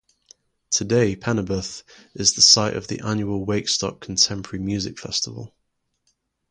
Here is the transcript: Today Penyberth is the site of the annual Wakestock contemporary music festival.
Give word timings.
Today 0.71 1.15
Penyberth 1.15 1.83
is 2.15 2.33
the 2.33 2.41
site 2.41 2.75
of 2.75 2.87
the 2.87 3.01
annual 3.01 3.45
Wakestock 3.45 3.99
contemporary 3.99 4.65
music 4.65 4.97
festival. 4.97 5.53